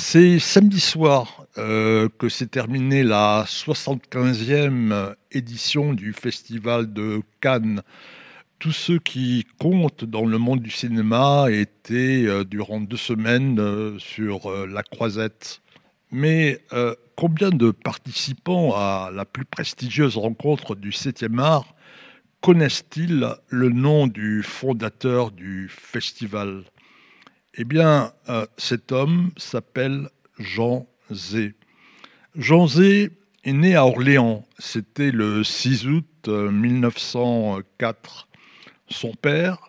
[0.00, 7.82] C'est samedi soir euh, que s'est terminée la 75e édition du Festival de Cannes.
[8.60, 13.98] Tous ceux qui comptent dans le monde du cinéma étaient euh, durant deux semaines euh,
[13.98, 15.62] sur la croisette.
[16.12, 16.62] Mais
[17.16, 21.74] combien de participants à la plus prestigieuse rencontre du 7e art
[22.40, 26.62] connaissent-ils le nom du fondateur du festival?
[27.54, 31.54] Eh bien, euh, cet homme s'appelle Jean Zé.
[32.36, 33.10] Jean Zé
[33.44, 38.28] est né à Orléans, c'était le 6 août 1904.
[38.30, 39.68] Euh, Son père,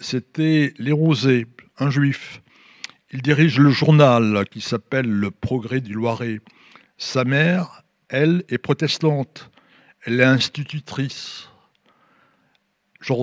[0.00, 1.46] c'était Léon Zé,
[1.78, 2.42] un juif.
[3.12, 6.40] Il dirige le journal qui s'appelle Le Progrès du Loiret.
[6.98, 9.50] Sa mère, elle, est protestante.
[10.04, 11.48] Elle est institutrice.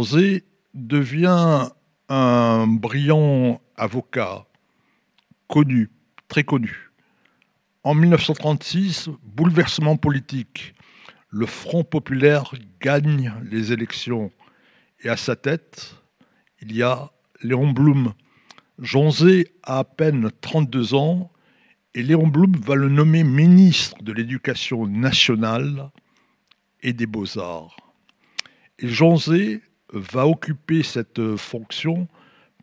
[0.03, 1.69] Zé devient
[2.13, 4.45] un brillant avocat,
[5.47, 5.89] connu,
[6.27, 6.91] très connu.
[7.83, 10.75] En 1936, bouleversement politique.
[11.29, 14.29] Le Front populaire gagne les élections.
[14.99, 15.95] Et à sa tête,
[16.61, 17.11] il y a
[17.43, 18.13] Léon Blum.
[18.83, 21.31] Zé a à peine 32 ans
[21.95, 25.89] et Léon Blum va le nommer ministre de l'Éducation nationale
[26.81, 27.77] et des Beaux-Arts.
[28.79, 32.07] Et Zé va occuper cette fonction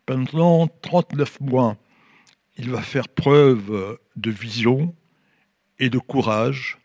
[0.05, 1.77] pendant 39 mois.
[2.57, 4.95] Il va faire preuve de vision
[5.79, 6.77] et de courage,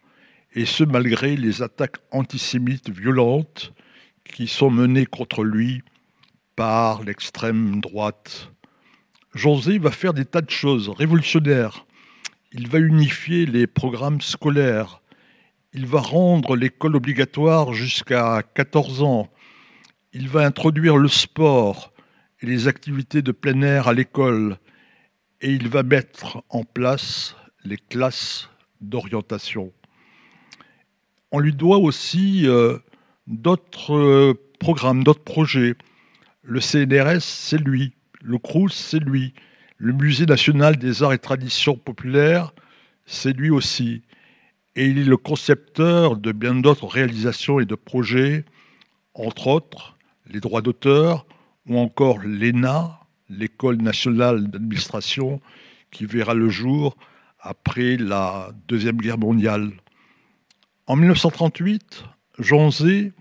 [0.54, 3.72] et ce malgré les attaques antisémites violentes
[4.24, 5.82] qui sont menées contre lui
[6.56, 8.50] par l'extrême droite.
[9.34, 11.86] José va faire des tas de choses révolutionnaires.
[12.52, 15.00] Il va unifier les programmes scolaires.
[15.72, 19.28] Il va rendre l'école obligatoire jusqu'à 14 ans
[20.14, 21.92] il va introduire le sport
[22.40, 24.58] et les activités de plein air à l'école
[25.40, 27.34] et il va mettre en place
[27.64, 28.48] les classes
[28.80, 29.72] d'orientation.
[31.32, 32.78] On lui doit aussi euh,
[33.26, 35.74] d'autres euh, programmes, d'autres projets.
[36.42, 37.92] Le CNRS, c'est lui.
[38.22, 39.34] Le CRUS, c'est lui.
[39.78, 42.54] Le Musée national des arts et traditions populaires,
[43.04, 44.02] c'est lui aussi.
[44.76, 48.44] Et il est le concepteur de bien d'autres réalisations et de projets,
[49.14, 49.93] entre autres
[50.26, 51.26] les droits d'auteur,
[51.66, 52.98] ou encore l'ENA,
[53.28, 55.40] l'École nationale d'administration,
[55.90, 56.96] qui verra le jour
[57.40, 59.70] après la Deuxième Guerre mondiale.
[60.86, 62.04] En 1938,
[62.38, 63.12] Jean Zé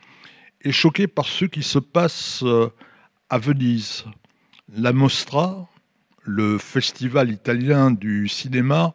[0.62, 2.69] est choqué par ce qui se passe euh,
[3.30, 4.06] à Venise.
[4.75, 5.69] La Mostra,
[6.24, 8.94] le festival italien du cinéma,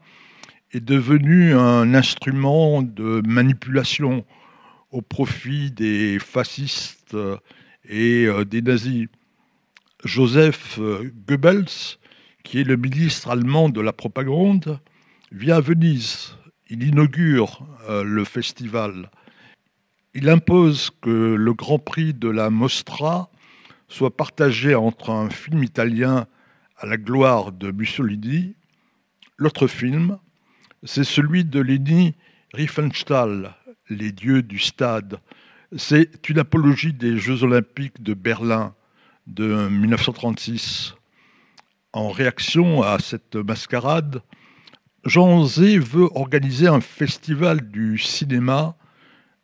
[0.72, 4.24] est devenu un instrument de manipulation
[4.90, 7.16] au profit des fascistes
[7.88, 9.08] et euh, des nazis.
[10.04, 11.96] Joseph euh, Goebbels,
[12.44, 14.78] qui est le ministre allemand de la propagande,
[15.32, 16.36] vient à Venise.
[16.68, 19.10] Il inaugure euh, le festival.
[20.14, 23.30] Il impose que le Grand Prix de la Mostra
[23.88, 26.26] soit partagé entre un film italien
[26.76, 28.54] à la gloire de Mussolini.
[29.36, 30.18] L'autre film,
[30.84, 32.14] c'est celui de Leni
[32.52, 33.54] Riefenstahl,
[33.90, 35.18] Les dieux du stade,
[35.76, 38.74] c'est une apologie des Jeux olympiques de Berlin
[39.26, 40.94] de 1936.
[41.92, 44.22] En réaction à cette mascarade,
[45.04, 48.76] Jean Zé veut organiser un festival du cinéma,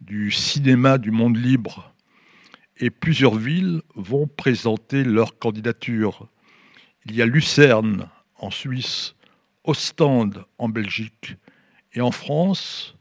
[0.00, 1.92] du cinéma du monde libre.
[2.78, 6.28] Et plusieurs villes vont présenter leur candidature.
[7.04, 9.14] Il y a Lucerne en Suisse,
[9.64, 11.36] Ostende en Belgique
[11.92, 12.96] et en France,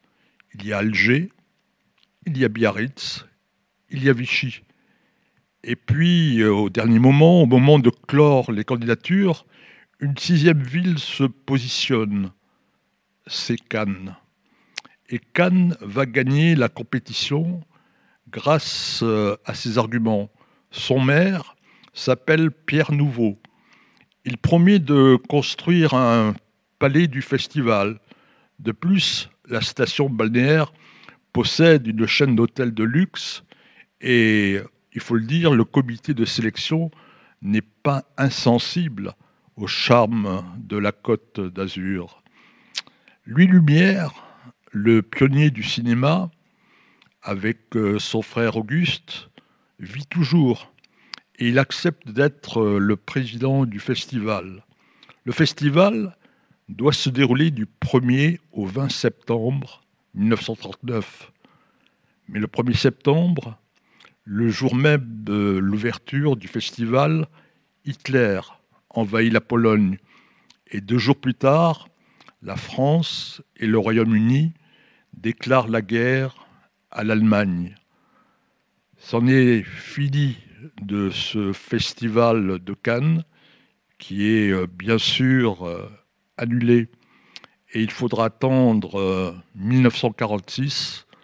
[0.54, 1.30] il y a Alger,
[2.26, 3.26] il y a Biarritz,
[3.90, 4.62] il y a Vichy.
[5.64, 9.46] Et puis, euh, au dernier moment, au moment de clore les candidatures,
[10.00, 12.32] une sixième ville se positionne,
[13.28, 14.16] c'est Cannes.
[15.10, 17.62] Et Cannes va gagner la compétition
[18.30, 20.30] grâce euh, à ses arguments.
[20.72, 21.56] Son maire
[21.94, 23.40] s'appelle Pierre Nouveau.
[24.26, 26.34] Il promet de construire un
[26.80, 28.00] palais du festival.
[28.60, 30.74] De plus, la station balnéaire
[31.34, 33.44] possède une chaîne d'hôtels de luxe
[34.02, 34.60] et,
[34.94, 36.92] il faut le dire, le comité de sélection
[37.42, 39.14] n'est pas insensible
[39.56, 42.22] au charme de la côte d'Azur.
[43.26, 44.14] Louis Lumière,
[44.72, 46.30] le pionnier du cinéma,
[47.22, 49.30] avec euh, son frère Auguste,
[49.80, 50.72] vit toujours
[51.40, 54.64] et il accepte d'être euh, le président du festival.
[55.24, 56.16] Le festival
[56.70, 59.83] doit se dérouler du 1er au 20 septembre
[60.16, 61.32] 1939.
[62.30, 63.58] Mais le 1er septembre,
[64.24, 67.28] le jour même de l'ouverture du festival,
[67.86, 68.40] Hitler
[68.90, 69.98] envahit la Pologne.
[70.72, 71.88] Et deux jours plus tard,
[72.42, 74.54] la France et le Royaume-Uni
[75.14, 76.48] déclarent la guerre
[76.92, 77.76] à l'Allemagne.
[78.98, 80.38] C'en est fini
[80.82, 83.24] de ce festival de Cannes
[83.98, 85.90] qui est euh, bien sûr euh,
[86.38, 86.90] annulé
[87.74, 91.16] et il faudra attendre 1946 euh,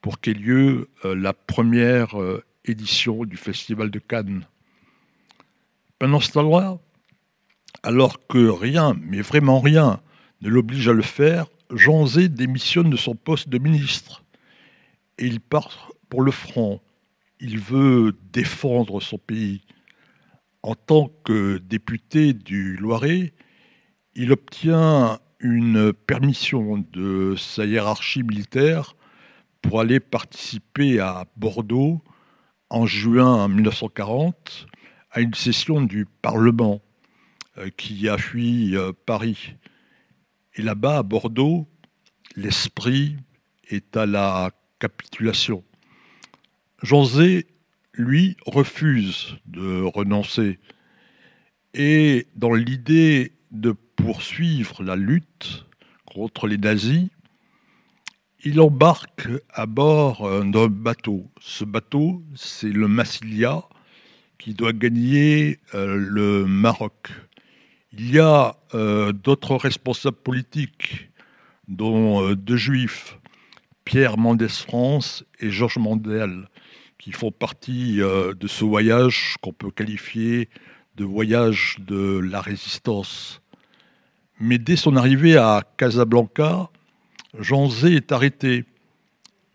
[0.00, 2.16] pour qu'ait lieu la première
[2.64, 4.46] édition du festival de Cannes.
[6.00, 6.78] Pendant ce temps-là,
[7.84, 10.00] alors que rien, mais vraiment rien,
[10.40, 14.22] ne l'oblige à le faire, Jean Zé démissionne de son poste de ministre
[15.18, 16.80] et il part pour le front.
[17.40, 19.62] Il veut défendre son pays.
[20.62, 23.32] En tant que député du Loiret,
[24.14, 28.94] il obtient une permission de sa hiérarchie militaire
[29.60, 32.02] pour aller participer à Bordeaux
[32.70, 34.66] en juin 1940
[35.10, 36.80] à une session du Parlement
[37.58, 39.56] euh, qui a fui euh, Paris.
[40.54, 41.68] Et là-bas, à Bordeaux,
[42.36, 43.16] l'esprit
[43.68, 45.64] est à la capitulation.
[47.04, 47.46] Zé,
[47.94, 50.58] lui, refuse de renoncer.
[51.74, 53.72] Et dans l'idée de
[54.02, 55.64] poursuivre la lutte
[56.06, 57.08] contre les nazis,
[58.44, 61.30] il embarque à bord d'un bateau.
[61.40, 63.62] Ce bateau, c'est le Massilia
[64.38, 67.10] qui doit gagner euh, le Maroc.
[67.92, 71.10] Il y a euh, d'autres responsables politiques,
[71.68, 73.20] dont euh, deux juifs,
[73.84, 76.48] Pierre Mendès France et Georges Mandel,
[76.98, 80.48] qui font partie de ce voyage qu'on peut qualifier
[80.94, 83.41] de voyage de la résistance.
[84.44, 86.68] Mais dès son arrivée à Casablanca,
[87.38, 88.64] Jean Zé est arrêté.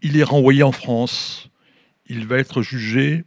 [0.02, 1.50] Il est renvoyé en France.
[2.06, 3.26] Il va être jugé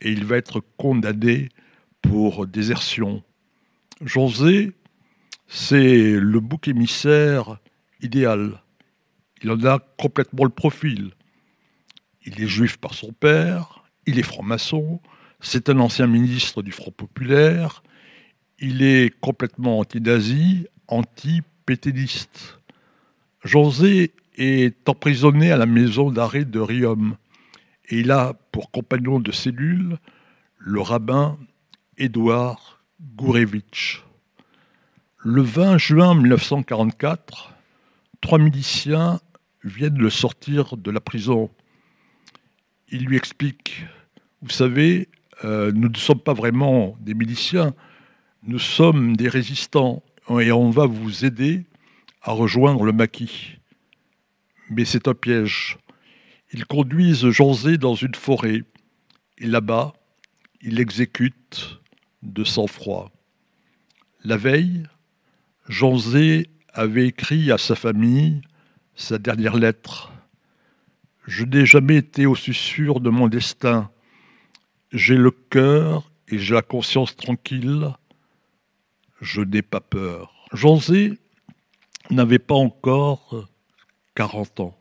[0.00, 1.50] et il va être condamné
[2.00, 3.22] pour désertion.
[4.00, 4.72] Jean Zé,
[5.48, 7.58] c'est le bouc émissaire
[8.00, 8.62] idéal.
[9.42, 11.10] Il en a complètement le profil.
[12.24, 14.98] Il est juif par son père, il est franc-maçon,
[15.40, 17.82] c'est un ancien ministre du Front populaire,
[18.58, 22.58] il est complètement anti-nazi, anti-péténiste.
[23.42, 27.16] José est emprisonné à la maison d'arrêt de Riom
[27.88, 29.98] et il a pour compagnon de cellule
[30.58, 31.38] le rabbin
[31.98, 32.82] Édouard
[33.16, 34.04] Gourevitch.
[35.18, 37.54] Le 20 juin 1944,
[38.20, 39.20] trois miliciens
[39.64, 41.50] viennent le sortir de la prison.
[42.88, 43.86] Ils lui expliquent,
[44.42, 45.08] vous savez,
[45.44, 47.74] euh, nous ne sommes pas vraiment des miliciens,
[48.44, 51.64] nous sommes des résistants et on va vous aider
[52.22, 53.58] à rejoindre le maquis.
[54.70, 55.78] Mais c'est un piège.
[56.52, 58.62] Ils conduisent Zé dans une forêt.
[59.38, 59.92] Et là-bas,
[60.60, 61.80] il exécute
[62.22, 63.10] de sang-froid.
[64.24, 64.84] La veille,
[65.68, 68.40] Zé avait écrit à sa famille
[68.94, 70.12] sa dernière lettre.
[71.26, 73.90] Je n'ai jamais été aussi sûr de mon destin.
[74.92, 77.92] J'ai le cœur et j'ai la conscience tranquille.
[79.22, 80.34] Je n'ai pas peur.
[80.80, 81.16] Zé
[82.10, 83.48] n'avait pas encore
[84.16, 84.78] 40 ans.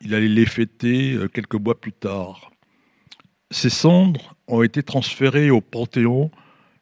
[0.00, 2.50] Il allait les fêter euh, quelques mois plus tard.
[3.52, 6.32] Ses cendres ont été transférées au Panthéon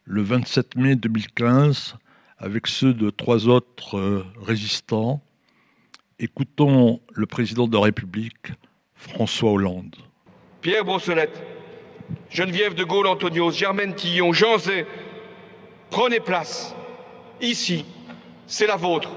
[0.04, 1.96] le 27 mai 2015
[2.38, 5.22] avec ceux de trois autres euh, résistants.
[6.18, 8.52] Écoutons le président de la République,
[8.94, 9.96] François Hollande.
[10.62, 11.42] Pierre Brossolette,
[12.30, 14.86] Geneviève de Gaulle, Antonios, Germaine Tillon, Jean Zay,
[15.90, 16.74] prenez place.
[17.40, 17.84] Ici,
[18.46, 19.10] c'est la vôtre.